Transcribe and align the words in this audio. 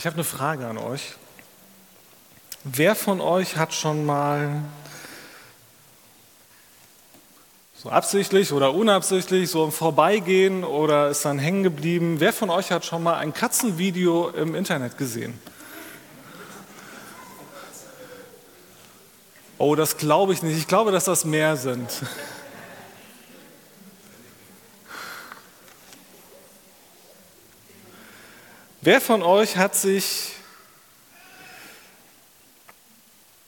Ich 0.00 0.06
habe 0.06 0.14
eine 0.14 0.24
Frage 0.24 0.66
an 0.66 0.78
euch. 0.78 1.12
Wer 2.64 2.94
von 2.94 3.20
euch 3.20 3.58
hat 3.58 3.74
schon 3.74 4.06
mal 4.06 4.62
so 7.74 7.90
absichtlich 7.90 8.50
oder 8.54 8.72
unabsichtlich, 8.72 9.50
so 9.50 9.62
im 9.62 9.72
Vorbeigehen 9.72 10.64
oder 10.64 11.10
ist 11.10 11.26
dann 11.26 11.38
hängen 11.38 11.64
geblieben, 11.64 12.16
wer 12.18 12.32
von 12.32 12.48
euch 12.48 12.72
hat 12.72 12.86
schon 12.86 13.02
mal 13.02 13.16
ein 13.16 13.34
Katzenvideo 13.34 14.30
im 14.30 14.54
Internet 14.54 14.96
gesehen? 14.96 15.38
Oh, 19.58 19.74
das 19.74 19.98
glaube 19.98 20.32
ich 20.32 20.42
nicht. 20.42 20.56
Ich 20.56 20.66
glaube, 20.66 20.92
dass 20.92 21.04
das 21.04 21.26
mehr 21.26 21.58
sind. 21.58 21.90
Wer 28.82 29.02
von 29.02 29.22
euch 29.22 29.58
hat 29.58 29.74
sich 29.74 30.32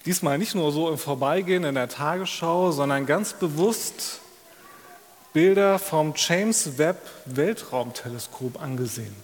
diesmal 0.05 0.37
nicht 0.37 0.55
nur 0.55 0.71
so 0.73 0.91
im 0.91 0.99
Vorbeigehen 0.99 1.65
in 1.65 1.75
der 1.75 1.89
Tagesschau, 1.89 2.71
sondern 2.71 3.07
ganz 3.07 3.33
bewusst 3.33 4.21
Bilder 5.33 5.79
vom 5.79 6.13
James 6.15 6.77
Webb 6.77 6.99
Weltraumteleskop 7.25 8.61
angesehen? 8.61 9.17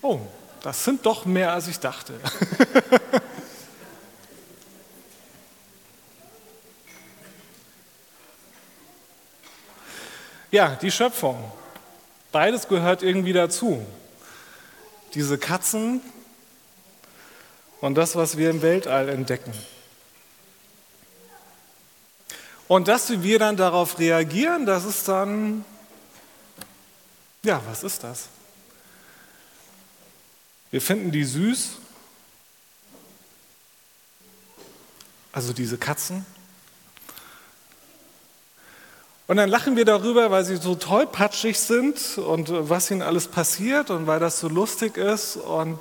Oh, 0.00 0.18
das 0.62 0.82
sind 0.82 1.06
doch 1.06 1.24
mehr, 1.24 1.52
als 1.52 1.68
ich 1.68 1.78
dachte. 1.78 2.14
ja, 10.50 10.74
die 10.74 10.90
Schöpfung. 10.90 11.52
Beides 12.32 12.66
gehört 12.66 13.02
irgendwie 13.02 13.34
dazu. 13.34 13.86
Diese 15.14 15.36
Katzen 15.36 16.00
und 17.82 17.94
das, 17.94 18.16
was 18.16 18.38
wir 18.38 18.48
im 18.48 18.62
Weltall 18.62 19.10
entdecken. 19.10 19.52
Und 22.68 22.88
dass 22.88 23.22
wir 23.22 23.38
dann 23.38 23.58
darauf 23.58 23.98
reagieren, 23.98 24.64
das 24.64 24.86
ist 24.86 25.06
dann, 25.06 25.64
ja, 27.42 27.60
was 27.66 27.82
ist 27.82 28.02
das? 28.02 28.28
Wir 30.70 30.80
finden 30.80 31.10
die 31.10 31.24
süß, 31.24 31.72
also 35.32 35.52
diese 35.52 35.76
Katzen. 35.76 36.24
Und 39.32 39.38
dann 39.38 39.48
lachen 39.48 39.76
wir 39.76 39.86
darüber, 39.86 40.30
weil 40.30 40.44
sie 40.44 40.56
so 40.56 40.74
tollpatschig 40.74 41.58
sind 41.58 42.18
und 42.18 42.50
was 42.68 42.90
ihnen 42.90 43.00
alles 43.00 43.28
passiert 43.28 43.88
und 43.88 44.06
weil 44.06 44.20
das 44.20 44.38
so 44.40 44.46
lustig 44.46 44.98
ist. 44.98 45.36
Und 45.36 45.78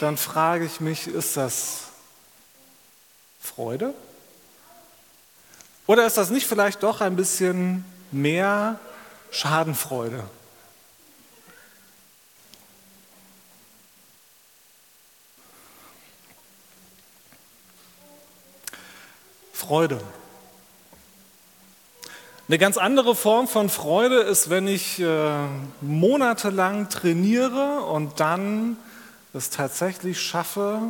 dann 0.00 0.16
frage 0.16 0.64
ich 0.64 0.80
mich, 0.80 1.08
ist 1.08 1.36
das 1.36 1.88
Freude? 3.38 3.92
Oder 5.86 6.06
ist 6.06 6.16
das 6.16 6.30
nicht 6.30 6.46
vielleicht 6.46 6.82
doch 6.82 7.02
ein 7.02 7.16
bisschen 7.16 7.84
mehr 8.10 8.80
Schadenfreude? 9.30 10.24
Freude. 19.52 20.00
Eine 22.52 22.58
ganz 22.58 22.76
andere 22.76 23.14
Form 23.16 23.48
von 23.48 23.70
Freude 23.70 24.20
ist, 24.20 24.50
wenn 24.50 24.68
ich 24.68 25.00
äh, 25.00 25.46
monatelang 25.80 26.90
trainiere 26.90 27.80
und 27.80 28.20
dann 28.20 28.76
es 29.32 29.48
tatsächlich 29.48 30.20
schaffe 30.20 30.82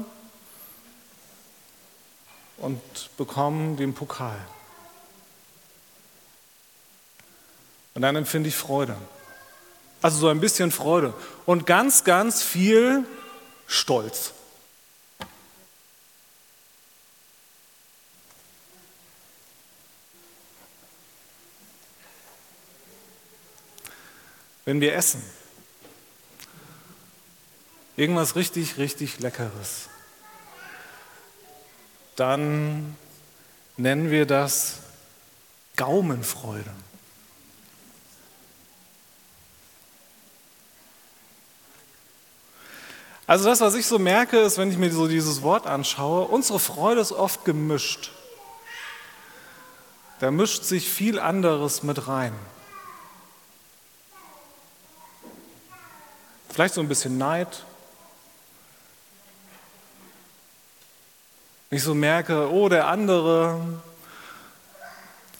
und 2.57 2.81
bekomme 3.17 3.77
den 3.77 3.95
Pokal. 3.95 4.37
Und 7.95 8.03
dann 8.03 8.17
empfinde 8.17 8.49
ich 8.49 8.57
Freude. 8.57 8.97
Also 10.01 10.19
so 10.19 10.27
ein 10.31 10.41
bisschen 10.41 10.73
Freude 10.73 11.15
und 11.47 11.65
ganz, 11.65 12.03
ganz 12.03 12.43
viel 12.43 13.05
Stolz. 13.69 14.33
Wenn 24.65 24.81
wir 24.81 24.95
essen. 24.95 25.23
Irgendwas 27.97 28.37
richtig, 28.37 28.79
richtig 28.79 29.21
Leckeres. 29.21 29.89
Dann 32.17 32.97
nennen 33.77 34.11
wir 34.11 34.27
das 34.27 34.79
Gaumenfreude. 35.77 36.71
Also 43.27 43.45
das, 43.45 43.61
was 43.61 43.75
ich 43.75 43.87
so 43.87 43.99
merke, 43.99 44.39
ist, 44.39 44.59
wenn 44.59 44.71
ich 44.71 44.77
mir 44.77 44.93
so 44.93 45.09
dieses 45.09 45.43
Wort 45.43 45.67
anschaue, 45.67 46.27
unsere 46.27 46.59
Freude 46.59 47.01
ist 47.01 47.13
oft 47.13 47.45
gemischt. 47.45 48.11
Da 50.19 50.31
mischt 50.31 50.65
sich 50.65 50.89
viel 50.89 51.19
anderes 51.19 51.83
mit 51.83 52.09
rein. 52.09 52.35
Vielleicht 56.53 56.75
so 56.75 56.83
ein 56.83 56.89
bisschen 56.89 57.17
Neid. 57.17 57.65
Ich 61.71 61.83
so 61.83 61.95
merke, 61.95 62.53
oh, 62.53 62.69
der 62.69 62.89
andere, 62.89 63.59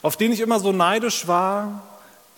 auf 0.01 0.17
den 0.17 0.31
ich 0.31 0.39
immer 0.39 0.59
so 0.59 0.71
neidisch 0.71 1.27
war, 1.27 1.83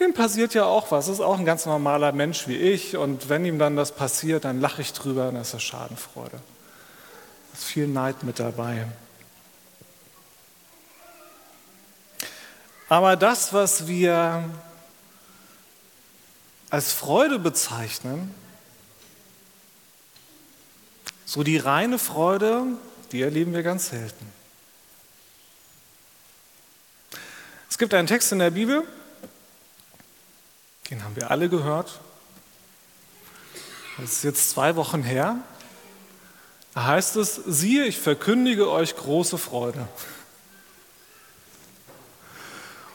dem 0.02 0.14
passiert 0.14 0.54
ja 0.54 0.66
auch 0.66 0.92
was. 0.92 1.06
Das 1.06 1.16
ist 1.16 1.22
auch 1.22 1.40
ein 1.40 1.46
ganz 1.46 1.66
normaler 1.66 2.12
Mensch 2.12 2.50
wie 2.50 2.58
ich. 2.58 2.98
Und 2.98 3.30
wenn 3.30 3.46
ihm 3.46 3.60
dann 3.60 3.78
das 3.78 3.94
passiert, 3.94 4.44
dann 4.44 4.60
lache 4.60 4.82
ich 4.82 4.92
drüber 4.92 5.30
und 5.30 5.36
das 5.36 5.54
ist 5.54 5.64
Schadenfreude. 5.64 6.32
Da 6.32 6.40
ist 7.54 7.64
viel 7.64 7.88
Neid 7.88 8.24
mit 8.24 8.40
dabei. 8.42 8.88
Aber 12.90 13.16
das, 13.16 13.54
was 13.54 13.88
wir 13.88 14.44
als 16.70 16.92
Freude 16.92 17.40
bezeichnen, 17.40 18.36
so 21.36 21.44
die 21.44 21.58
reine 21.58 22.00
Freude, 22.00 22.64
die 23.12 23.22
erleben 23.22 23.54
wir 23.54 23.62
ganz 23.62 23.90
selten. 23.90 24.26
Es 27.70 27.78
gibt 27.78 27.94
einen 27.94 28.08
Text 28.08 28.32
in 28.32 28.40
der 28.40 28.52
Bibel, 28.52 28.84
den 30.90 31.04
haben 31.04 31.18
wir 31.18 31.32
alle 31.32 31.50
gehört. 31.50 32.00
Das 33.98 34.14
ist 34.14 34.24
jetzt 34.24 34.50
zwei 34.52 34.78
Wochen 34.78 35.04
her. 35.04 35.36
Da 36.74 36.86
heißt 36.86 37.18
es, 37.18 37.36
siehe, 37.36 37.84
ich 37.84 38.00
verkündige 38.00 38.72
euch 38.72 38.96
große 38.96 39.38
Freude. 39.38 39.90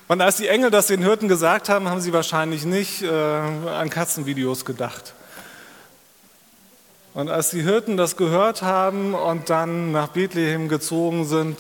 Und 0.09 0.23
als 0.23 0.39
die 0.39 0.49
Engel 0.49 0.71
das 0.71 0.87
den 0.87 1.03
Hirten 1.03 1.29
gesagt 1.29 1.69
haben, 1.69 1.91
haben 1.91 2.01
sie 2.01 2.15
wahrscheinlich 2.15 2.65
nicht 2.65 3.03
äh, 3.03 3.11
an 3.11 3.91
Katzenvideos 3.91 4.65
gedacht. 4.65 5.13
Und 7.13 7.29
als 7.29 7.51
die 7.51 7.63
Hirten 7.63 7.97
das 7.97 8.17
gehört 8.17 8.63
haben 8.63 9.15
und 9.15 9.51
dann 9.51 9.91
nach 9.91 10.09
Bethlehem 10.09 10.69
gezogen 10.69 11.27
sind, 11.27 11.59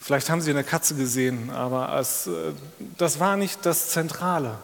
vielleicht 0.00 0.30
haben 0.30 0.40
sie 0.40 0.50
eine 0.50 0.62
Katze 0.62 0.94
gesehen, 0.94 1.50
aber 1.50 1.92
es, 1.98 2.28
äh, 2.28 2.52
das 2.98 3.18
war 3.18 3.36
nicht 3.36 3.66
das 3.66 3.90
Zentrale. 3.90 4.58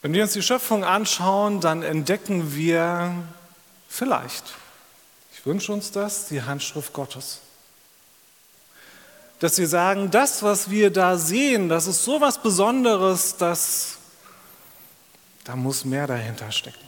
Wenn 0.00 0.12
wir 0.12 0.22
uns 0.22 0.34
die 0.34 0.42
Schöpfung 0.42 0.84
anschauen, 0.84 1.60
dann 1.60 1.82
entdecken 1.82 2.54
wir 2.54 3.12
vielleicht, 3.88 4.54
ich 5.32 5.44
wünsche 5.44 5.72
uns 5.72 5.90
das, 5.90 6.28
die 6.28 6.42
Handschrift 6.42 6.92
Gottes 6.92 7.40
dass 9.38 9.58
wir 9.58 9.68
sagen, 9.68 10.10
das, 10.10 10.42
was 10.42 10.70
wir 10.70 10.90
da 10.90 11.18
sehen, 11.18 11.68
das 11.68 11.86
ist 11.86 12.04
so 12.04 12.20
was 12.20 12.42
Besonderes, 12.42 13.36
dass 13.36 13.98
da 15.44 15.54
muss 15.54 15.84
mehr 15.84 16.06
dahinter 16.06 16.50
stecken. 16.50 16.86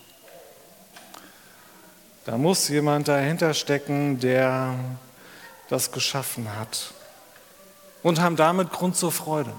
Da 2.25 2.37
muss 2.37 2.69
jemand 2.69 3.09
dahinter 3.09 3.55
stecken, 3.55 4.19
der 4.21 4.75
das 5.69 5.93
geschaffen 5.93 6.57
hat 6.57 6.93
und 8.03 8.21
haben 8.21 8.37
damit 8.37 8.73
Grund 8.73 8.97
zur 8.97 9.13
Freude. 9.13 9.53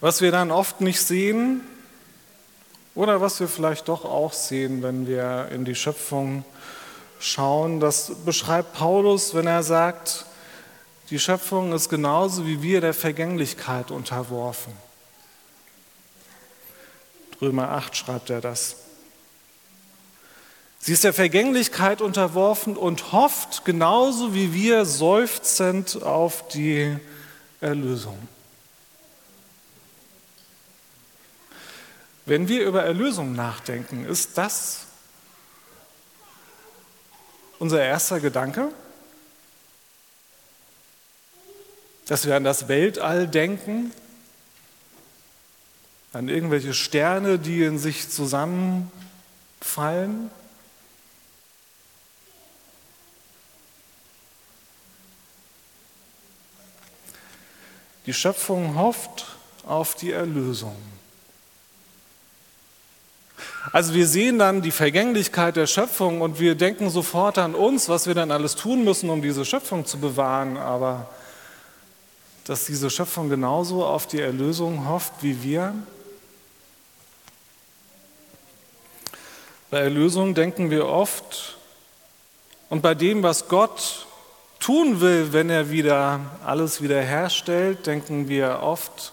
Was 0.00 0.22
wir 0.22 0.32
dann 0.32 0.50
oft 0.50 0.80
nicht 0.80 1.00
sehen 1.00 1.60
oder 2.94 3.20
was 3.20 3.38
wir 3.38 3.48
vielleicht 3.48 3.88
doch 3.88 4.04
auch 4.04 4.32
sehen, 4.32 4.82
wenn 4.82 5.06
wir 5.06 5.48
in 5.52 5.64
die 5.64 5.74
Schöpfung 5.74 6.44
schauen, 7.20 7.78
das 7.78 8.10
beschreibt 8.24 8.72
Paulus, 8.72 9.34
wenn 9.34 9.46
er 9.46 9.62
sagt, 9.62 10.24
die 11.10 11.18
Schöpfung 11.18 11.72
ist 11.72 11.88
genauso 11.88 12.46
wie 12.46 12.62
wir 12.62 12.80
der 12.80 12.94
Vergänglichkeit 12.94 13.90
unterworfen. 13.90 14.72
Römer 17.40 17.70
8 17.70 17.96
schreibt 17.96 18.30
er 18.30 18.40
das. 18.40 18.76
Sie 20.78 20.92
ist 20.92 21.04
der 21.04 21.12
Vergänglichkeit 21.12 22.00
unterworfen 22.00 22.76
und 22.76 23.12
hofft 23.12 23.64
genauso 23.64 24.34
wie 24.34 24.54
wir 24.54 24.86
seufzend 24.86 26.02
auf 26.02 26.48
die 26.48 26.96
Erlösung. 27.60 28.18
Wenn 32.24 32.48
wir 32.48 32.64
über 32.64 32.82
Erlösung 32.82 33.34
nachdenken, 33.34 34.06
ist 34.06 34.38
das 34.38 34.86
unser 37.60 37.84
erster 37.84 38.18
Gedanke? 38.18 38.72
Dass 42.06 42.26
wir 42.26 42.34
an 42.34 42.42
das 42.42 42.66
Weltall 42.66 43.28
denken, 43.28 43.92
an 46.12 46.28
irgendwelche 46.28 46.74
Sterne, 46.74 47.38
die 47.38 47.62
in 47.62 47.78
sich 47.78 48.10
zusammenfallen? 48.10 50.32
Die 58.06 58.14
Schöpfung 58.14 58.74
hofft 58.74 59.36
auf 59.64 59.94
die 59.94 60.10
Erlösung. 60.10 60.74
Also 63.72 63.94
wir 63.94 64.06
sehen 64.06 64.38
dann 64.38 64.62
die 64.62 64.70
Vergänglichkeit 64.70 65.56
der 65.56 65.66
Schöpfung 65.66 66.22
und 66.22 66.40
wir 66.40 66.54
denken 66.54 66.88
sofort 66.88 67.38
an 67.38 67.54
uns, 67.54 67.88
was 67.88 68.06
wir 68.06 68.14
dann 68.14 68.30
alles 68.30 68.56
tun 68.56 68.84
müssen, 68.84 69.10
um 69.10 69.20
diese 69.20 69.44
Schöpfung 69.44 69.84
zu 69.84 69.98
bewahren. 69.98 70.56
Aber 70.56 71.08
dass 72.44 72.64
diese 72.64 72.90
Schöpfung 72.90 73.28
genauso 73.28 73.84
auf 73.84 74.06
die 74.06 74.20
Erlösung 74.20 74.88
hofft 74.88 75.12
wie 75.20 75.42
wir. 75.42 75.74
Bei 79.70 79.78
Erlösung 79.78 80.34
denken 80.34 80.70
wir 80.70 80.86
oft 80.86 81.56
und 82.70 82.82
bei 82.82 82.94
dem, 82.94 83.22
was 83.22 83.46
Gott 83.46 84.06
tun 84.58 85.00
will, 85.00 85.32
wenn 85.32 85.48
er 85.48 85.70
wieder 85.70 86.20
alles 86.44 86.82
wiederherstellt, 86.82 87.86
denken 87.86 88.28
wir 88.28 88.60
oft 88.62 89.12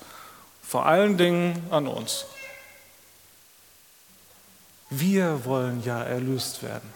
vor 0.64 0.86
allen 0.86 1.18
Dingen 1.18 1.64
an 1.70 1.88
uns. 1.88 2.26
Wir 4.90 5.44
wollen 5.46 5.84
ja 5.84 6.02
erlöst 6.02 6.64
werden. 6.64 6.90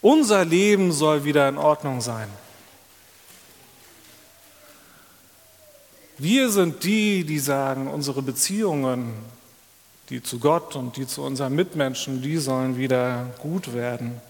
Unser 0.00 0.44
Leben 0.44 0.92
soll 0.92 1.24
wieder 1.24 1.48
in 1.48 1.58
Ordnung 1.58 2.00
sein. 2.00 2.28
Wir 6.18 6.48
sind 6.48 6.84
die, 6.84 7.24
die 7.24 7.38
sagen, 7.38 7.88
unsere 7.88 8.22
Beziehungen, 8.22 9.12
die 10.08 10.22
zu 10.22 10.38
Gott 10.38 10.76
und 10.76 10.96
die 10.96 11.06
zu 11.06 11.22
unseren 11.22 11.54
Mitmenschen, 11.54 12.22
die 12.22 12.38
sollen 12.38 12.78
wieder 12.78 13.34
gut 13.40 13.74
werden. 13.74 14.20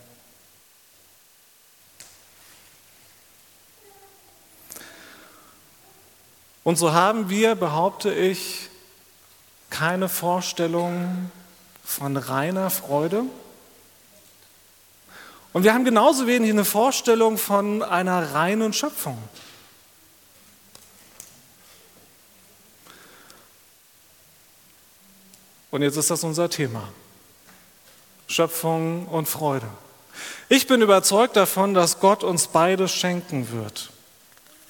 Und 6.65 6.77
so 6.79 6.93
haben 6.93 7.31
wir, 7.31 7.55
behaupte 7.55 8.13
ich, 8.13 8.69
keine 9.79 10.09
Vorstellung 10.09 11.31
von 11.85 12.17
reiner 12.17 12.71
Freude. 12.71 13.25
Und 15.53 15.65
wir 15.65 15.75
haben 15.75 15.85
genauso 15.85 16.27
wenig 16.27 16.51
eine 16.51 16.65
Vorstellung 16.65 17.37
von 17.37 17.83
einer 17.83 18.33
reinen 18.33 18.73
Schöpfung. 18.73 19.19
Und 25.71 25.83
jetzt 25.83 25.97
ist 25.97 26.11
das 26.11 26.25
unser 26.25 26.49
Thema. 26.49 26.89
Schöpfung 28.29 29.07
und 29.09 29.29
Freude. 29.29 29.69
Ich 30.49 30.67
bin 30.67 30.81
überzeugt 30.81 31.37
davon, 31.37 31.75
dass 31.75 32.01
Gott 32.01 32.25
uns 32.25 32.47
beides 32.47 32.93
schenken 32.93 33.53
wird. 33.53 33.91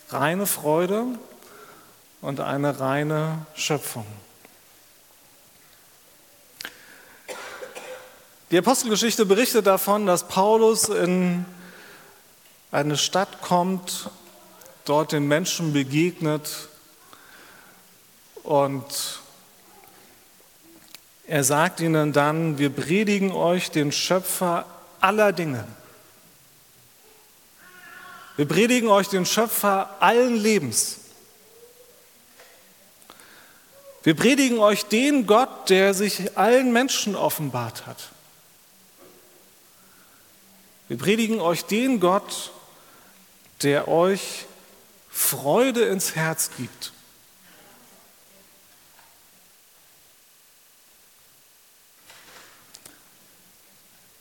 Reine 0.09 0.47
Freude 0.47 1.05
und 2.23 2.41
eine 2.41 2.81
reine 2.81 3.47
Schöpfung. 3.55 4.07
Die 8.53 8.59
Apostelgeschichte 8.59 9.27
berichtet 9.27 9.67
davon, 9.67 10.07
dass 10.07 10.29
Paulus 10.29 10.89
in 10.89 11.45
eine 12.71 12.97
Stadt 12.97 13.43
kommt, 13.43 14.09
dort 14.85 15.11
den 15.11 15.27
Menschen 15.27 15.73
begegnet 15.73 16.69
und 18.45 19.21
er 21.27 21.43
sagt 21.43 21.81
ihnen 21.81 22.13
dann, 22.13 22.57
wir 22.57 22.71
predigen 22.71 23.33
euch 23.33 23.73
den 23.73 23.91
Schöpfer 23.91 24.65
aller 25.01 25.33
Dinge. 25.33 25.67
Wir 28.37 28.47
predigen 28.47 28.89
euch 28.89 29.09
den 29.09 29.27
Schöpfer 29.27 29.97
allen 29.99 30.37
Lebens. 30.37 30.99
Wir 34.05 34.15
predigen 34.15 34.61
euch 34.61 34.85
den 34.85 35.27
Gott, 35.27 35.69
der 35.69 35.95
sich 35.95 36.39
allen 36.39 36.73
Menschen 36.73 37.17
offenbart 37.17 37.87
hat. 37.87 38.11
Wir 40.89 40.99
predigen 40.99 41.41
euch 41.41 41.65
den 41.65 42.01
Gott, 42.01 42.53
der 43.63 43.89
euch 43.89 44.47
Freude 45.11 45.85
ins 45.85 46.15
Herz 46.15 46.51
gibt. 46.57 46.93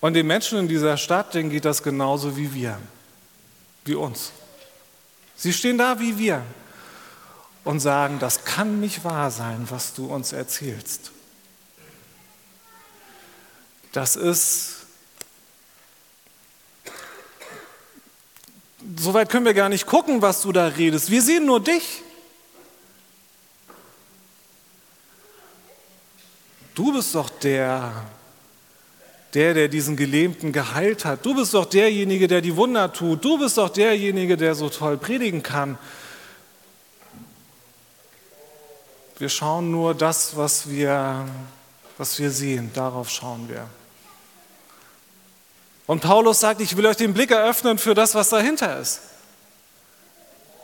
Und 0.02 0.14
den 0.14 0.28
Menschen 0.28 0.60
in 0.60 0.68
dieser 0.68 0.98
Stadt, 0.98 1.34
denen 1.34 1.50
geht 1.50 1.66
das 1.66 1.82
genauso 1.82 2.38
wie 2.38 2.54
wir, 2.54 2.80
wie 3.86 3.96
uns. 3.96 4.32
Sie 5.36 5.52
stehen 5.52 5.80
da 5.80 6.00
wie 6.00 6.18
wir 6.18 6.44
und 7.64 7.80
sagen, 7.80 8.20
das 8.20 8.46
kann 8.46 8.80
nicht 8.80 9.04
wahr 9.04 9.32
sein, 9.32 9.66
was 9.70 9.94
du 9.96 10.06
uns 10.06 10.32
erzählst. 10.32 11.12
Das 13.92 14.16
ist, 14.16 14.85
so 19.06 19.14
weit 19.14 19.30
können 19.30 19.46
wir 19.46 19.54
gar 19.54 19.70
nicht 19.70 19.86
gucken, 19.86 20.24
was 20.24 20.42
du 20.42 20.52
da 20.52 20.66
redest. 20.66 21.12
Wir 21.12 21.22
sehen 21.22 21.46
nur 21.46 21.60
dich. 21.60 22.02
Du 26.74 26.92
bist 26.92 27.14
doch 27.14 27.30
der, 27.30 27.94
der, 29.36 29.54
der 29.54 29.68
diesen 29.68 29.96
Gelähmten 29.96 30.52
geheilt 30.52 31.06
hat. 31.06 31.24
Du 31.24 31.36
bist 31.36 31.54
doch 31.54 31.66
derjenige, 31.66 32.28
der 32.28 32.42
die 32.42 32.56
Wunder 32.56 32.92
tut. 32.92 33.24
Du 33.24 33.38
bist 33.38 33.60
doch 33.60 33.70
derjenige, 33.70 34.38
der 34.38 34.56
so 34.56 34.70
toll 34.70 34.98
predigen 34.98 35.44
kann. 35.44 35.78
Wir 39.20 39.30
schauen 39.30 39.70
nur 39.70 39.94
das, 39.94 40.36
was 40.36 40.68
wir, 40.68 41.28
was 42.00 42.18
wir 42.18 42.32
sehen, 42.32 42.72
darauf 42.74 43.12
schauen 43.12 43.48
wir. 43.50 43.68
Und 45.88 46.02
Paulus 46.02 46.40
sagt, 46.40 46.62
ich 46.62 46.76
will 46.78 46.86
euch 46.86 46.98
den 46.98 47.14
Blick 47.14 47.32
eröffnen 47.32 47.78
für 47.78 47.94
das, 47.94 48.16
was 48.16 48.30
dahinter 48.30 48.80
ist. 48.80 49.02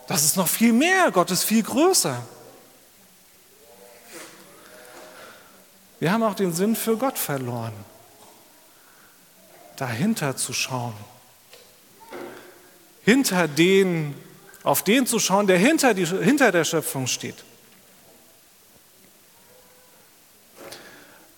Das 0.08 0.24
ist 0.24 0.36
noch 0.36 0.48
viel 0.48 0.74
mehr, 0.74 1.12
Gott 1.12 1.32
ist 1.32 1.44
viel 1.44 1.63
größer. 1.63 2.22
Wir 6.00 6.12
haben 6.12 6.24
auch 6.24 6.34
den 6.34 6.54
Sinn 6.54 6.75
für 6.75 6.98
Gott 6.98 7.20
verloren, 7.20 7.74
dahinter 9.75 10.36
zu 10.36 10.51
schauen, 10.54 10.96
hinter 13.04 13.48
den, 13.48 14.16
auf 14.63 14.84
den 14.84 15.06
zu 15.06 15.20
schauen, 15.20 15.46
der 15.46 15.60
hinter, 15.60 15.94
die, 15.94 16.06
hinter 16.06 16.51
der 16.51 16.66
Schöpfung 16.66 17.06
steht. 17.06 17.44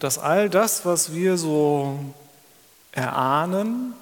dass 0.04 0.20
all 0.20 0.50
das, 0.50 0.86
was 0.86 1.14
wir 1.14 1.38
so 1.38 1.98
erahnen, 2.94 3.94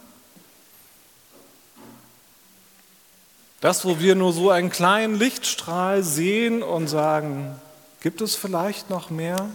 das, 3.61 3.85
wo 3.85 3.99
wir 3.99 4.15
nur 4.15 4.33
so 4.33 4.49
einen 4.49 4.71
kleinen 4.71 5.15
Lichtstrahl 5.15 6.03
sehen 6.03 6.63
und 6.63 6.87
sagen, 6.87 7.59
gibt 8.01 8.21
es 8.21 8.35
vielleicht 8.35 8.89
noch 8.89 9.11
mehr? 9.11 9.49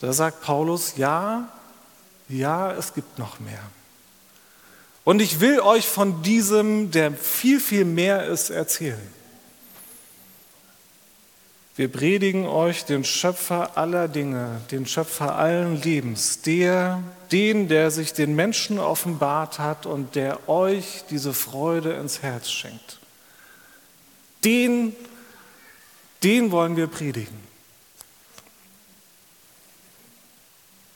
Da 0.00 0.12
sagt 0.12 0.42
Paulus, 0.42 0.96
ja, 0.96 1.48
ja, 2.28 2.72
es 2.72 2.92
gibt 2.92 3.18
noch 3.18 3.38
mehr. 3.38 3.62
Und 5.04 5.20
ich 5.20 5.38
will 5.38 5.60
euch 5.60 5.86
von 5.86 6.22
diesem, 6.22 6.90
der 6.90 7.12
viel, 7.12 7.60
viel 7.60 7.84
mehr 7.84 8.26
ist, 8.26 8.50
erzählen. 8.50 9.15
Wir 11.76 11.92
predigen 11.92 12.46
euch 12.46 12.86
den 12.86 13.04
Schöpfer 13.04 13.76
aller 13.76 14.08
Dinge, 14.08 14.62
den 14.70 14.86
Schöpfer 14.86 15.36
allen 15.36 15.82
Lebens, 15.82 16.40
der, 16.40 17.02
den, 17.30 17.68
der 17.68 17.90
sich 17.90 18.14
den 18.14 18.34
Menschen 18.34 18.78
offenbart 18.78 19.58
hat 19.58 19.84
und 19.84 20.14
der 20.14 20.48
euch 20.48 21.04
diese 21.10 21.34
Freude 21.34 21.92
ins 21.92 22.22
Herz 22.22 22.50
schenkt. 22.50 22.98
Den, 24.42 24.96
den 26.22 26.50
wollen 26.50 26.78
wir 26.78 26.86
predigen. 26.86 27.38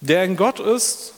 Der 0.00 0.24
in 0.24 0.34
Gott 0.34 0.60
ist 0.60 1.12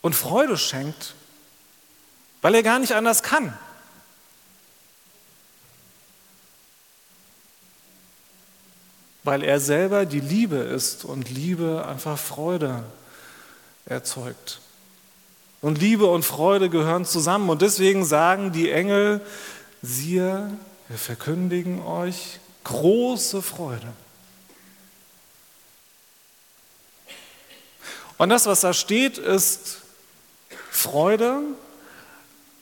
und 0.00 0.14
Freude 0.14 0.56
schenkt, 0.58 1.16
weil 2.40 2.54
er 2.54 2.62
gar 2.62 2.78
nicht 2.78 2.92
anders 2.92 3.24
kann. 3.24 3.58
Weil 9.26 9.42
er 9.42 9.58
selber 9.58 10.06
die 10.06 10.20
Liebe 10.20 10.56
ist 10.56 11.04
und 11.04 11.28
Liebe 11.28 11.84
einfach 11.86 12.16
Freude 12.16 12.84
erzeugt. 13.84 14.60
Und 15.60 15.80
Liebe 15.80 16.06
und 16.06 16.24
Freude 16.24 16.70
gehören 16.70 17.04
zusammen 17.04 17.50
und 17.50 17.60
deswegen 17.60 18.04
sagen 18.04 18.52
die 18.52 18.70
Engel, 18.70 19.20
siehe, 19.82 20.50
wir 20.88 20.98
verkündigen 20.98 21.82
euch 21.82 22.38
große 22.62 23.42
Freude. 23.42 23.88
Und 28.18 28.28
das, 28.28 28.46
was 28.46 28.60
da 28.60 28.72
steht, 28.72 29.18
ist 29.18 29.78
Freude, 30.70 31.40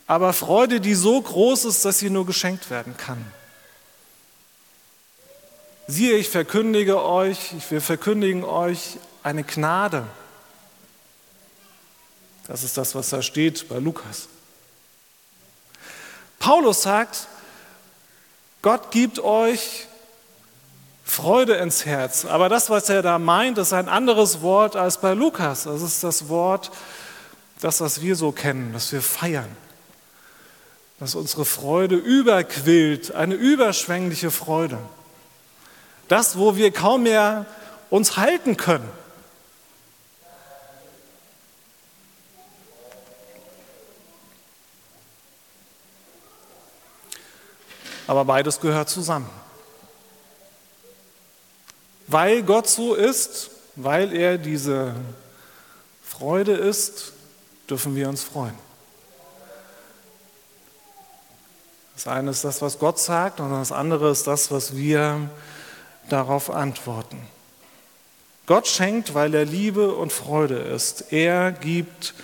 aber 0.07 0.33
Freude, 0.33 0.81
die 0.81 0.95
so 0.95 1.21
groß 1.21 1.67
ist, 1.67 1.85
dass 1.85 1.99
sie 1.99 2.09
nur 2.09 2.25
geschenkt 2.25 2.71
werden 2.71 2.97
kann. 2.97 3.25
Siehe, 5.87 6.17
ich 6.17 6.31
verkündige 6.31 7.03
euch, 7.03 7.53
wir 7.69 7.83
verkündigen 7.83 8.43
euch 8.43 8.99
eine 9.23 9.45
Gnade. 9.45 10.07
Das 12.47 12.63
ist 12.63 12.77
das, 12.79 12.95
was 12.95 13.11
da 13.11 13.23
steht 13.23 13.69
bei 13.69 13.79
Lukas. 13.79 14.29
Paulus 16.39 16.83
sagt, 16.83 17.27
Gott 18.63 18.91
gibt 18.91 19.19
euch 19.19 19.87
Freude 21.05 21.55
ins 21.55 21.85
Herz. 21.85 22.25
Aber 22.25 22.49
das, 22.49 22.71
was 22.71 22.89
er 22.89 23.03
da 23.03 23.19
meint, 23.19 23.59
ist 23.59 23.75
ein 23.75 23.89
anderes 23.89 24.41
Wort 24.41 24.77
als 24.77 25.01
bei 25.01 25.13
Lukas. 25.13 25.65
Das 25.65 25.83
ist 25.83 26.03
das 26.03 26.29
Wort, 26.29 26.71
das, 27.61 27.81
was 27.83 28.01
wir 28.01 28.17
so 28.17 28.33
kennen, 28.33 28.73
das 28.73 28.91
wir 28.91 29.03
feiern. 29.03 29.55
Dass 30.99 31.15
unsere 31.15 31.45
Freude 31.45 31.97
überquillt, 31.97 33.15
eine 33.15 33.35
überschwängliche 33.35 34.31
Freude. 34.31 34.79
Das, 36.09 36.37
wo 36.39 36.57
wir 36.57 36.73
kaum 36.73 37.05
mehr 37.05 37.47
uns 37.91 38.17
halten 38.17 38.57
können. 38.57 38.89
Aber 48.07 48.25
beides 48.25 48.61
gehört 48.61 48.89
zusammen. 48.89 49.31
Weil 52.07 52.43
Gott 52.43 52.69
so 52.69 52.95
ist, 52.95 53.51
weil 53.77 54.15
er 54.15 54.37
diese 54.37 54.95
Freude 56.03 56.53
ist, 56.53 57.13
dürfen 57.69 57.97
wir 57.97 58.09
uns 58.09 58.23
freuen. 58.23 58.59
Das 61.95 62.07
eine 62.07 62.31
ist 62.31 62.45
das, 62.45 62.61
was 62.61 62.79
Gott 62.79 62.99
sagt, 62.99 63.41
und 63.41 63.51
das 63.51 63.73
andere 63.73 64.11
ist 64.11 64.27
das, 64.27 64.51
was 64.51 64.77
wir 64.77 65.31
darauf 66.09 66.51
antworten. 66.51 67.19
Gott 68.47 68.67
schenkt, 68.67 69.15
weil 69.15 69.35
er 69.35 69.45
Liebe 69.45 69.95
und 69.95 70.13
Freude 70.13 70.57
ist. 70.57 71.13
Er 71.13 71.53
gibt 71.53 72.15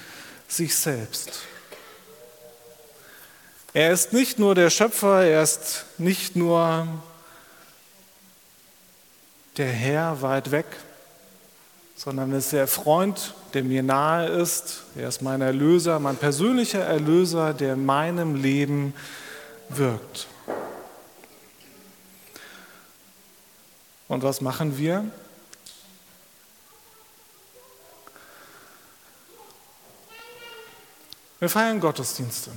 sich 0.49 0.77
selbst. 0.77 1.41
Er 3.73 3.93
ist 3.93 4.13
nicht 4.13 4.39
nur 4.39 4.55
der 4.55 4.69
Schöpfer, 4.69 5.25
er 5.25 5.43
ist 5.43 5.87
nicht 5.97 6.37
nur 6.37 6.87
der 9.57 9.69
Herr 9.69 10.23
weit 10.23 10.51
weg, 10.51 10.67
sondern 11.97 12.33
er 12.33 12.39
ist 12.39 12.53
der 12.53 12.67
Freund, 12.67 13.35
der 13.55 13.63
mir 13.63 13.83
nahe 13.83 14.27
ist. 14.27 14.83
Er 14.97 15.09
ist 15.09 15.23
mein 15.23 15.41
Erlöser, 15.41 15.99
mein 16.01 16.17
persönlicher 16.17 16.85
Erlöser, 16.85 17.55
der 17.55 17.75
in 17.75 17.87
meinem 17.87 18.35
Leben 18.35 18.93
wirkt. 19.69 20.27
Und 24.11 24.25
was 24.25 24.41
machen 24.41 24.77
wir? 24.77 25.05
Wir 31.39 31.49
feiern 31.49 31.79
Gottesdienste. 31.79 32.51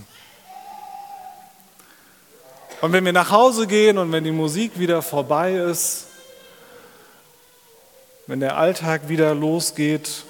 Und 2.81 2.91
wenn 2.91 3.05
wir 3.05 3.13
nach 3.13 3.29
Hause 3.29 3.67
gehen 3.67 3.99
und 3.99 4.11
wenn 4.11 4.23
die 4.23 4.31
Musik 4.31 4.79
wieder 4.79 5.03
vorbei 5.03 5.53
ist, 5.53 6.07
wenn 8.25 8.39
der 8.39 8.57
Alltag 8.57 9.07
wieder 9.07 9.35
losgeht, 9.35 10.23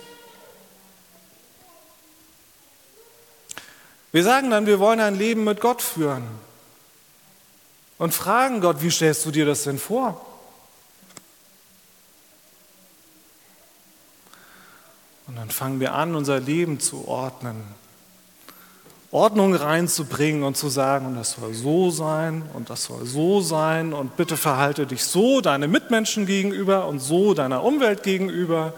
wir 4.12 4.24
sagen 4.26 4.50
dann, 4.50 4.66
wir 4.66 4.82
wollen 4.82 5.00
ein 5.00 5.16
Leben 5.16 5.46
mit 5.46 5.62
Gott 5.62 5.82
führen 5.82 6.28
und 7.98 8.14
fragen 8.14 8.60
Gott, 8.60 8.82
wie 8.82 8.92
stellst 8.92 9.26
du 9.26 9.32
dir 9.32 9.46
das 9.46 9.64
denn 9.64 9.80
vor? 9.80 10.33
Dann 15.44 15.50
fangen 15.50 15.82
wir 15.82 15.94
an, 15.94 16.16
unser 16.16 16.40
Leben 16.40 16.80
zu 16.80 17.06
ordnen. 17.06 17.62
Ordnung 19.12 19.54
reinzubringen 19.54 20.42
und 20.42 20.56
zu 20.56 20.70
sagen, 20.70 21.06
und 21.06 21.16
das 21.16 21.34
soll 21.34 21.54
so 21.54 21.92
sein 21.92 22.44
und 22.54 22.70
das 22.70 22.86
soll 22.86 23.06
so 23.06 23.42
sein 23.42 23.92
und 23.92 24.16
bitte 24.16 24.38
verhalte 24.38 24.88
dich 24.88 25.04
so 25.04 25.42
deine 25.42 25.68
Mitmenschen 25.68 26.26
gegenüber 26.28 26.88
und 26.88 27.00
so 27.00 27.34
deiner 27.34 27.62
Umwelt 27.62 28.04
gegenüber. 28.04 28.72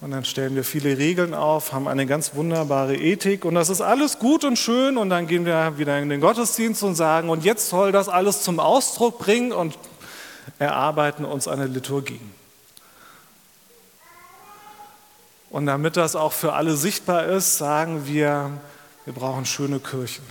Und 0.00 0.12
dann 0.12 0.24
stellen 0.24 0.54
wir 0.54 0.64
viele 0.64 0.96
Regeln 0.96 1.34
auf, 1.34 1.74
haben 1.74 1.86
eine 1.86 2.06
ganz 2.06 2.34
wunderbare 2.34 2.96
Ethik 2.96 3.44
und 3.44 3.54
das 3.54 3.68
ist 3.68 3.82
alles 3.82 4.20
gut 4.20 4.42
und 4.46 4.58
schön 4.58 4.96
und 4.96 5.10
dann 5.10 5.26
gehen 5.26 5.44
wir 5.44 5.76
wieder 5.76 5.98
in 5.98 6.08
den 6.08 6.22
Gottesdienst 6.22 6.82
und 6.82 6.94
sagen, 6.94 7.28
und 7.28 7.44
jetzt 7.44 7.68
soll 7.68 7.92
das 7.92 8.08
alles 8.08 8.40
zum 8.40 8.58
Ausdruck 8.58 9.18
bringen 9.18 9.52
und 9.52 9.76
erarbeiten 10.58 11.26
uns 11.26 11.46
eine 11.46 11.66
Liturgie. 11.66 12.20
Und 15.50 15.66
damit 15.66 15.96
das 15.96 16.14
auch 16.14 16.32
für 16.32 16.52
alle 16.52 16.76
sichtbar 16.76 17.26
ist, 17.26 17.58
sagen 17.58 18.06
wir, 18.06 18.52
wir 19.04 19.12
brauchen 19.12 19.44
schöne 19.44 19.80
Kirchen. 19.80 20.24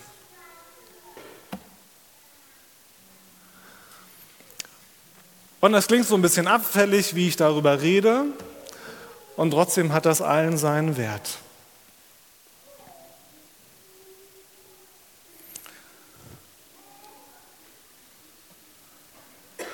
Und 5.60 5.74
das 5.74 5.88
klingt 5.88 6.08
so 6.08 6.16
ein 6.16 6.22
bisschen 6.22 6.48
abfällig, 6.48 7.16
wie 7.16 7.28
ich 7.28 7.36
darüber 7.36 7.82
rede, 7.82 8.26
und 9.36 9.52
trotzdem 9.52 9.92
hat 9.94 10.06
das 10.06 10.22
allen 10.22 10.58
seinen 10.58 10.96
Wert. 10.96 11.38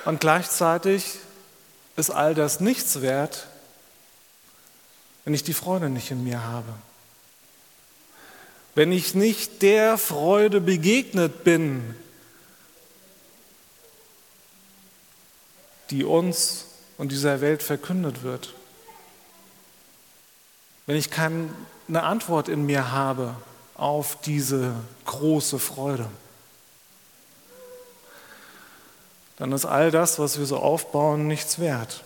Und 0.05 0.19
gleichzeitig 0.19 1.17
ist 1.95 2.11
all 2.11 2.35
das 2.35 2.59
nichts 2.59 3.01
wert, 3.01 3.47
wenn 5.25 5.34
ich 5.34 5.44
die 5.44 5.53
Freude 5.53 5.89
nicht 5.89 6.12
in 6.12 6.24
mir 6.24 6.44
habe. 6.44 6.72
Wenn 8.75 8.91
ich 8.91 9.15
nicht 9.15 9.62
der 9.62 9.98
Freude 9.98 10.62
begegnet 10.62 11.44
bin, 11.44 11.96
die 15.89 16.03
uns 16.03 16.65
und 16.98 17.12
dieser 17.12 17.41
Welt 17.41 17.63
verkündet 17.63 18.24
wird. 18.24 18.53
Wenn 20.86 20.96
ich 20.96 21.10
keine 21.10 21.50
Antwort 21.94 22.48
in 22.48 22.65
mir 22.65 22.91
habe 22.91 23.36
auf 23.75 24.20
diese 24.22 24.74
große 25.05 25.60
Freude, 25.60 26.08
dann 29.38 29.51
ist 29.51 29.65
all 29.65 29.91
das, 29.91 30.17
was 30.20 30.39
wir 30.39 30.46
so 30.46 30.58
aufbauen, 30.58 31.27
nichts 31.27 31.60
wert. 31.60 32.03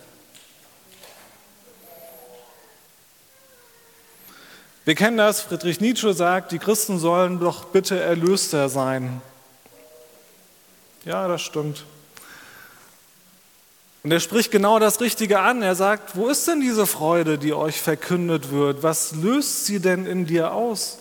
Wir 4.90 4.96
kennen 4.96 5.18
das, 5.18 5.42
Friedrich 5.42 5.80
Nietzsche 5.80 6.12
sagt, 6.14 6.50
die 6.50 6.58
Christen 6.58 6.98
sollen 6.98 7.38
doch 7.38 7.66
bitte 7.66 8.00
Erlöster 8.00 8.68
sein. 8.68 9.22
Ja, 11.04 11.28
das 11.28 11.42
stimmt. 11.42 11.84
Und 14.02 14.10
er 14.10 14.18
spricht 14.18 14.50
genau 14.50 14.80
das 14.80 15.00
Richtige 15.00 15.38
an. 15.38 15.62
Er 15.62 15.76
sagt, 15.76 16.16
wo 16.16 16.26
ist 16.26 16.48
denn 16.48 16.60
diese 16.60 16.88
Freude, 16.88 17.38
die 17.38 17.52
euch 17.52 17.80
verkündet 17.80 18.50
wird? 18.50 18.82
Was 18.82 19.12
löst 19.12 19.64
sie 19.64 19.78
denn 19.78 20.06
in 20.06 20.26
dir 20.26 20.52
aus? 20.52 20.98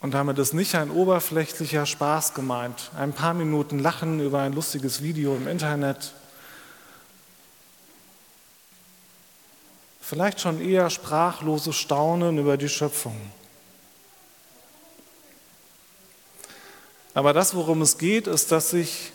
Und 0.00 0.14
damit 0.14 0.36
ist 0.40 0.52
nicht 0.52 0.74
ein 0.74 0.90
oberflächlicher 0.90 1.86
Spaß 1.86 2.34
gemeint, 2.34 2.90
ein 2.98 3.12
paar 3.12 3.34
Minuten 3.34 3.78
Lachen 3.78 4.18
über 4.18 4.40
ein 4.40 4.52
lustiges 4.52 5.00
Video 5.00 5.36
im 5.36 5.46
Internet. 5.46 6.12
Vielleicht 10.02 10.40
schon 10.40 10.60
eher 10.60 10.90
sprachloses 10.90 11.76
Staunen 11.76 12.36
über 12.36 12.56
die 12.56 12.68
Schöpfung. 12.68 13.16
Aber 17.14 17.32
das, 17.32 17.54
worum 17.54 17.82
es 17.82 17.96
geht, 17.98 18.26
ist, 18.26 18.50
dass 18.50 18.70
sich 18.70 19.12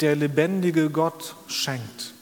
der 0.00 0.16
lebendige 0.16 0.88
Gott 0.88 1.36
schenkt. 1.46 2.14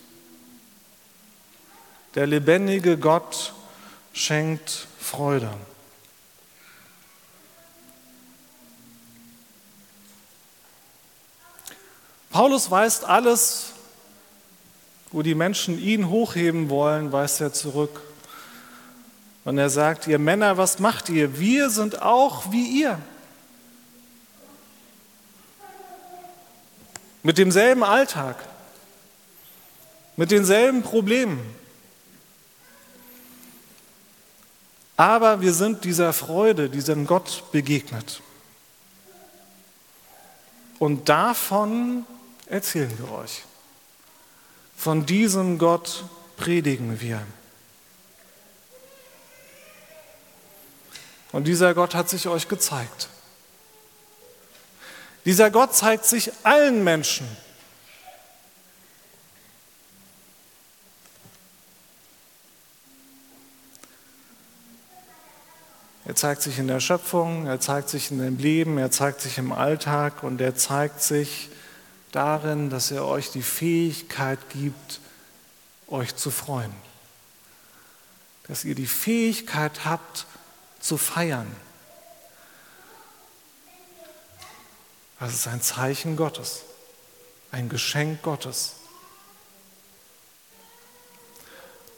Der 2.17 2.27
lebendige 2.27 2.99
Gott 2.99 3.55
schenkt 4.13 4.89
Freude. 4.99 5.51
Paulus 12.31 12.71
weist 12.71 13.05
alles, 13.05 13.70
wo 15.13 15.23
die 15.23 15.35
Menschen 15.35 15.79
ihn 15.79 16.09
hochheben 16.09 16.71
wollen, 16.71 17.13
weist 17.13 17.41
er 17.41 17.53
zurück. 17.53 18.01
Und 19.45 19.59
er 19.59 19.71
sagt, 19.71 20.07
ihr 20.07 20.19
Männer, 20.19 20.57
was 20.57 20.79
macht 20.79 21.09
ihr? 21.09 21.39
Wir 21.39 21.71
sind 21.71 22.03
auch 22.03 22.53
wie 22.53 22.83
ihr. 22.83 22.99
Mit 27.23 27.39
demselben 27.39 27.83
Alltag, 27.83 28.37
mit 30.17 30.31
denselben 30.31 30.83
Problemen. 30.83 31.41
Aber 34.97 35.41
wir 35.41 35.53
sind 35.53 35.85
dieser 35.85 36.13
Freude, 36.13 36.69
diesem 36.69 37.07
Gott 37.07 37.45
begegnet. 37.53 38.21
Und 40.79 41.09
davon 41.09 42.05
erzählen 42.47 42.93
wir 42.99 43.11
euch. 43.13 43.43
Von 44.81 45.05
diesem 45.05 45.59
Gott 45.59 46.05
predigen 46.39 47.03
wir. 47.03 47.21
Und 51.33 51.45
dieser 51.45 51.75
Gott 51.75 51.95
hat 51.95 52.09
sich 52.09 52.29
euch 52.29 52.49
gezeigt. 52.49 53.11
Dieser 55.27 55.51
Gott 55.51 55.75
zeigt 55.75 56.07
sich 56.07 56.33
allen 56.45 56.83
Menschen. 56.83 57.29
Er 66.07 66.17
zeigt 66.17 66.41
sich 66.41 66.59
in 66.59 66.69
der 66.69 66.81
Schöpfung, 66.81 67.47
er 67.47 67.61
zeigt 67.61 67.91
sich 67.91 68.11
in 68.11 68.19
dem 68.19 68.39
Leben, 68.39 68.79
er 68.79 68.91
zeigt 68.91 69.21
sich 69.21 69.37
im 69.37 69.53
Alltag 69.53 70.23
und 70.23 70.41
er 70.41 70.55
zeigt 70.55 71.03
sich 71.03 71.50
darin, 72.13 72.71
dass 72.71 72.91
er 72.91 73.07
euch 73.07 73.31
die 73.31 73.43
Fähigkeit 73.43 74.39
gibt, 74.51 75.01
euch 75.89 76.17
zu 76.17 76.31
freuen. 76.31 76.75
Dass 78.49 78.65
ihr 78.65 78.75
die 78.75 78.87
Fähigkeit 78.87 79.85
habt, 79.85 80.27
zu 80.81 80.97
feiern. 80.97 81.55
Das 85.19 85.35
ist 85.35 85.47
ein 85.47 85.61
Zeichen 85.61 86.17
Gottes, 86.17 86.63
ein 87.53 87.69
Geschenk 87.69 88.23
Gottes. 88.23 88.77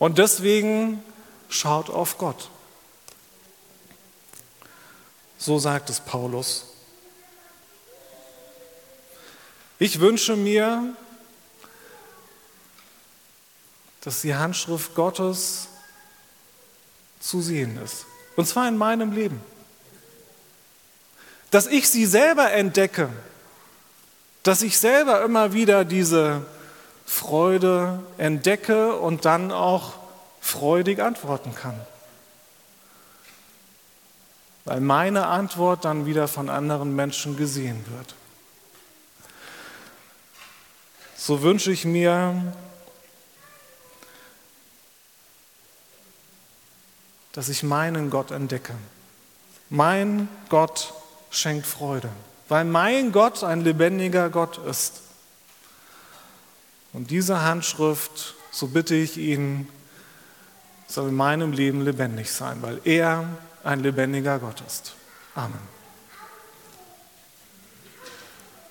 Und 0.00 0.18
deswegen 0.18 1.02
schaut 1.48 1.88
auf 1.88 2.18
Gott. 2.18 2.50
So 5.38 5.60
sagt 5.60 5.90
es 5.90 6.00
Paulus. 6.00 6.71
Ich 9.82 9.98
wünsche 9.98 10.36
mir, 10.36 10.94
dass 14.02 14.20
die 14.20 14.36
Handschrift 14.36 14.94
Gottes 14.94 15.66
zu 17.18 17.42
sehen 17.42 17.82
ist. 17.82 18.06
Und 18.36 18.46
zwar 18.46 18.68
in 18.68 18.76
meinem 18.76 19.10
Leben. 19.10 19.42
Dass 21.50 21.66
ich 21.66 21.88
sie 21.88 22.06
selber 22.06 22.52
entdecke. 22.52 23.08
Dass 24.44 24.62
ich 24.62 24.78
selber 24.78 25.24
immer 25.24 25.52
wieder 25.52 25.84
diese 25.84 26.46
Freude 27.04 28.04
entdecke 28.18 28.94
und 28.94 29.24
dann 29.24 29.50
auch 29.50 29.94
freudig 30.40 31.00
antworten 31.00 31.56
kann. 31.56 31.74
Weil 34.64 34.78
meine 34.80 35.26
Antwort 35.26 35.84
dann 35.84 36.06
wieder 36.06 36.28
von 36.28 36.50
anderen 36.50 36.94
Menschen 36.94 37.36
gesehen 37.36 37.84
wird. 37.96 38.14
So 41.24 41.40
wünsche 41.42 41.70
ich 41.70 41.84
mir, 41.84 42.52
dass 47.30 47.48
ich 47.48 47.62
meinen 47.62 48.10
Gott 48.10 48.32
entdecke. 48.32 48.74
Mein 49.70 50.28
Gott 50.48 50.92
schenkt 51.30 51.64
Freude, 51.64 52.08
weil 52.48 52.64
mein 52.64 53.12
Gott 53.12 53.44
ein 53.44 53.60
lebendiger 53.60 54.30
Gott 54.30 54.58
ist. 54.66 55.02
Und 56.92 57.12
diese 57.12 57.42
Handschrift, 57.42 58.34
so 58.50 58.66
bitte 58.66 58.96
ich 58.96 59.16
ihn, 59.16 59.68
soll 60.88 61.10
in 61.10 61.14
meinem 61.14 61.52
Leben 61.52 61.82
lebendig 61.82 62.32
sein, 62.32 62.62
weil 62.62 62.80
er 62.82 63.28
ein 63.62 63.78
lebendiger 63.78 64.40
Gott 64.40 64.60
ist. 64.66 64.94
Amen. 65.36 65.81